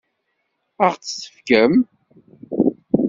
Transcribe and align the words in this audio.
Ad 0.85 0.89
ɣ-t-tefkem? 0.93 1.73